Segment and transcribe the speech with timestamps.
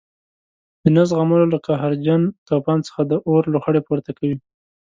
[0.83, 4.37] د نه زغملو له قهرجن توپان څخه د اور لوخړې پورته کوي.